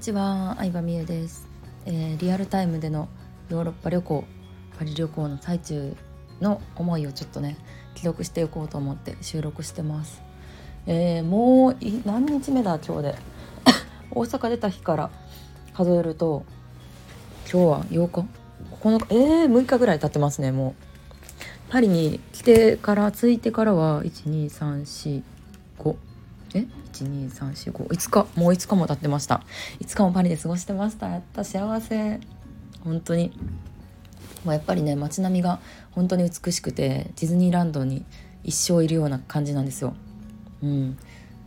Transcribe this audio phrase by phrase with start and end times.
[0.00, 1.46] ちは、相葉美優です、
[1.84, 3.10] えー、リアルタイムでの
[3.50, 4.24] ヨーロッパ旅行
[4.78, 5.94] パリ旅行の最中
[6.40, 7.58] の思いをちょっとね
[7.94, 10.22] 記録していこうと思って収録してます、
[10.86, 11.76] えー、もう
[12.06, 13.14] 何日目だ今日で。
[14.10, 15.10] 大阪出た日から
[15.74, 16.44] 数えると
[17.52, 18.26] 今日は8日
[18.82, 19.14] ？9日？
[19.14, 20.74] えー、6日ぐらい経ってますねも
[21.68, 21.70] う。
[21.70, 25.22] パリに来てから着いてからは12345
[26.54, 26.66] え？
[27.04, 29.42] 12345 5日もう5日も経ってました。
[29.80, 31.08] 5日もパリで過ごしてました。
[31.08, 32.20] やった幸せ。
[32.84, 33.32] 本当に。
[34.44, 35.60] もうやっぱりね街並みが
[35.90, 38.04] 本当に美しくてディズニーランドに
[38.42, 39.94] 一生いるような感じなんですよ。
[40.62, 40.98] うん、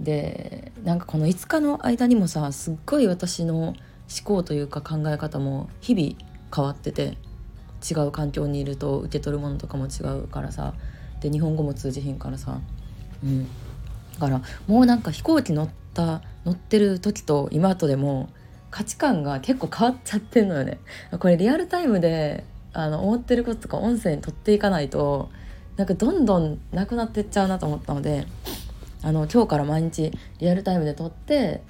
[0.00, 3.76] でなんかこの5日の間にもさすっごい私の思
[4.24, 7.16] 考というか考え方も日々変わってて
[7.88, 10.74] 違う環境にいると受け取るものとかも違うからさ
[11.20, 12.60] で日本語も通じひんからさ、
[13.24, 13.46] うん、
[14.14, 18.28] だからもうなんか飛行機乗った乗ってる時と今とでも
[18.70, 20.78] 価値観が結構変わっちゃってんのよね
[21.18, 25.30] これリアルタイムであの思ってることとか音声に取っていかないと
[25.76, 28.26] なんかどんどんなくなってっちゃうなと思ったので
[29.02, 31.62] あの今日から毎日リアルタイムで撮って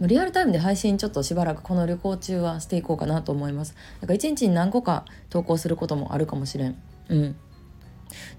[0.00, 3.76] リアルタイムで配信ちょっとしばらくこの旅行中はしていこうかなと思います。
[4.00, 6.76] なんか一日に何個か投稿することもあるかもしれん。
[7.08, 7.36] うん。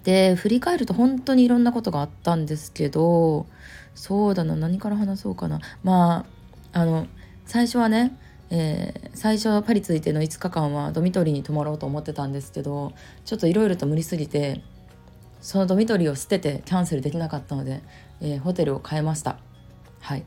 [0.04, 3.48] で振り返ると本当にいろんなことがあったんですけど
[3.94, 5.60] そうだな何から話そうかな。
[5.84, 6.26] ま
[6.74, 7.08] ああの
[7.46, 8.18] 最初はね、
[8.50, 12.94] えー、最初パリ着いての5日間はドミトリーに泊まろうと思ってたんですけど
[13.24, 14.62] ちょっといろいろと無理すぎて
[15.42, 17.82] そのドミトリーを捨ててキャンセルできなかったので、
[18.20, 19.38] えー、ホテルを変えました。
[20.00, 20.26] はい。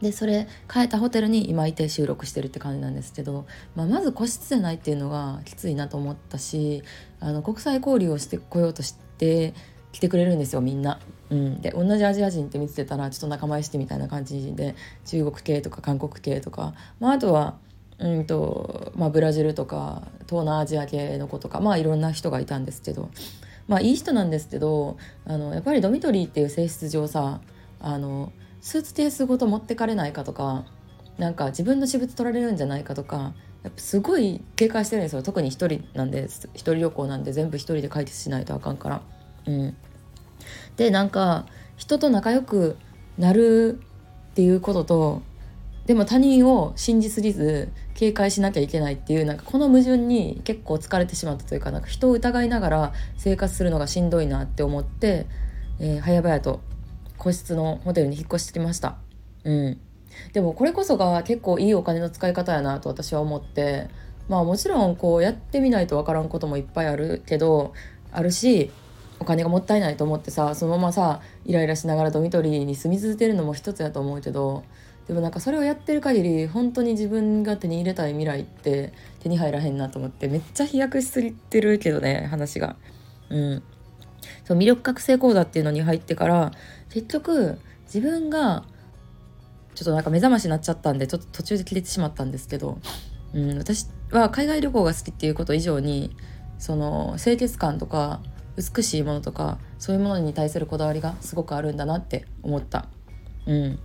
[0.00, 6.82] でそれ変えたホテルに今いて収録してるって感じなんですけど、まあ、まず個室じゃないっていうのがきついなと思ったし
[7.20, 9.54] あの国際交流をしてこようとして
[9.92, 11.00] 来てくれるんですよみんな。
[11.30, 14.74] うん、で同じアジア人って見てたらちょっと仲間意識みたいな感じで
[15.06, 17.56] 中国系とか韓国系とか、まあ、あとは
[17.98, 23.10] うんとまあ、ブラジルとか東南アジア系の子とかまあいろんな人がいたんですけど。
[23.66, 27.40] まあいい人なんですけどあのやっぱりドミトリーっていう性質上さ
[27.80, 28.32] あの
[28.64, 30.64] スーツケースごと持ってかれないかとか
[31.18, 39.02] なんか自分の私物取られるんじゃないかとかやっぱすごい警戒してるんですよ特に一人なんで一人旅行なんで全部一人で解決しないとあかんから。
[39.46, 39.76] うん、
[40.78, 41.44] でなんか
[41.76, 42.78] 人と仲良く
[43.18, 43.80] なる
[44.30, 45.22] っていうことと
[45.84, 55.26] でも他人を信じすぎず警戒しなきゃいけないっていうなんかこの矛盾に結構疲れてしまったというかなんか人を疑いながら生活するのがしんどいなって思って、
[55.80, 56.60] えー、早々と
[57.24, 58.96] 個室のホテルに引っ越してきました。
[59.44, 59.80] うん、
[60.34, 63.88] でもこれこそが結構いいお金の使い方やなと私は思って
[64.28, 67.72] まあもちろんこうやってみないと分からんこともいっぱいあるけど
[68.12, 68.70] あるし
[69.20, 74.64] お金がもったいないと思ってさそのままさイライラしながらドミトリーに住み続けるのも一つやと思うけど
[75.06, 82.76] でもなんかそれをやってる限り本当に自分が手に入れたい未来って手に入らへんなと思ってめっちゃ飛躍しすぎてるけどね話が。
[83.28, 83.62] うん
[84.44, 86.52] そう魅力覚醒講座っていうのに入ってから
[86.90, 88.64] 結局自分が
[89.74, 92.78] ちょっとなんか目覚ましになっちゃったんでちょっと途中で切れてしまったんですけど、
[93.32, 96.16] うん、私は海外旅行が好きっていうこと以上に
[96.58, 98.20] その清潔感とか
[98.56, 102.86] 美しいものとかそういうものに対するこだわりがすごくあるんだなって思った。
[103.46, 103.78] うん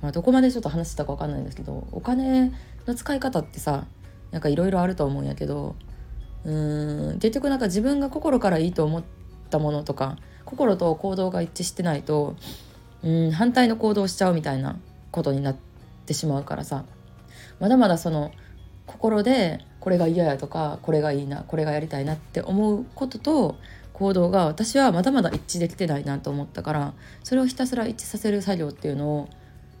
[0.00, 2.52] まあ、どこまでちょっと話したか分かんないんですけどお金
[2.86, 3.86] の使い方ってさ
[4.32, 5.76] なんかいろいろあると思うんやけど
[6.44, 9.02] うーん結局なんか自分が心からいいと思っ
[9.52, 12.34] たものとか心と行動が一致してないと
[13.04, 14.78] うん反対の行動をしちゃうみたいな
[15.10, 15.56] ことになっ
[16.06, 16.84] てしまうからさ
[17.60, 18.32] まだまだその
[18.86, 23.56] 心でこれが嫌やとかこれがいいなこれがやりたいなって思うことと
[23.92, 29.28] 行動が私はまだまだ一致できてないなと思ったからそれをひたすら一致させる作業っていうのを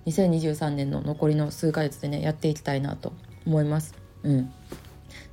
[0.06, 3.12] 2023年の残りの数ヶ月でねやっていきたいなと
[3.46, 3.94] 思います。
[4.22, 4.52] うん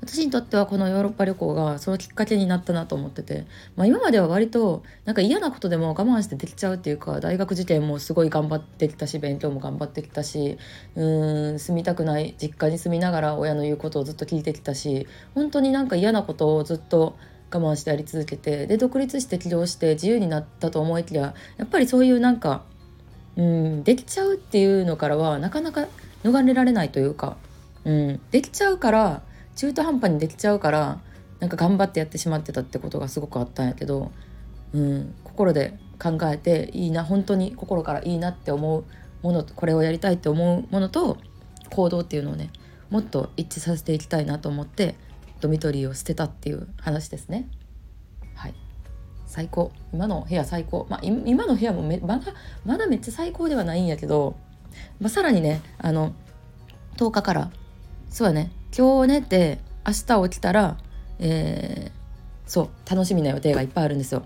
[0.02, 3.46] 私にとってはこのヨーロッパ旅行がそのきっかけになったなと思ってて、
[3.76, 10.58] まあ、今までは割となんか嫌なことでも我慢してできちゃうっていうか大学受験もすごい頑張ってきたし勉強も頑張ってきたし
[10.96, 17.18] うーん住みたくない実家に住みながら親の言うことをずっと聞いてきたし本当になんか嫌なことをずっと
[17.52, 22.64] 我慢してやり続けてで独立して起業して自由になったと思いきややっぱりそういうなんか
[23.36, 25.88] うんできちゃうっていうのからはなかなか
[26.24, 27.38] 逃れられないというか、
[27.86, 29.22] うん、できちゃうから
[29.60, 31.02] 中途半端にできちゃうから
[31.42, 34.10] なんか頑張ってやってしまってたってことがすごくあったんやけど、
[34.72, 38.86] うん、心で考えていいな本当に心からいいなって思う
[39.22, 41.18] ものこれをやりたいって思うものと
[41.72, 42.52] 行動っていうのをね
[42.90, 44.96] もっと一致させていきたいなと思って
[45.42, 47.50] ドミトリーを捨てたっていう話ですね。
[48.36, 48.56] はい。
[49.26, 49.74] 最高。
[49.92, 52.34] 今の部屋最高、まあ、今の部屋もめまだ
[52.66, 54.38] まだめっちゃ最高ではないんやけど、
[55.02, 56.14] まあ、さらにねあの
[56.96, 57.52] 10日から
[58.10, 60.78] そうやね今日寝て明日起きたら、
[61.20, 64.24] えー、そう楽しみな予定がいっぱいあるんですよ。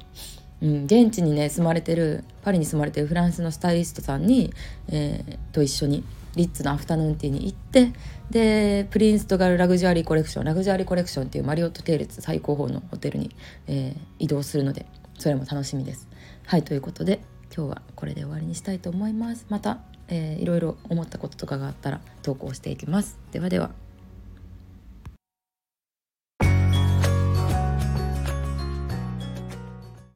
[0.62, 4.54] うん、現地にね住まれてるパリに住まれてるフランスのスタイリストさんに、
[4.88, 7.92] えー、と一緒にリッツのアフタヌーンティーに行って
[8.30, 13.36] でプリンストガルラグジュアリーコレクションラグジュアリーコレクションっていうマリオット系列最高峰のホテルに、
[13.68, 14.86] えー、移動するので
[15.20, 16.08] それも楽しみです。
[16.46, 17.20] はいということで
[17.56, 19.46] 今日はこれで終わりにしたいと思います。
[19.48, 19.78] また、
[20.08, 23.20] えー、いろいろ思ったこととかがあったら投稿していきます。
[23.32, 23.70] ではでは。